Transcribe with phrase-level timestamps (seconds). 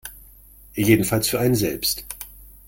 [0.73, 2.05] Jedenfalls für einen selbst.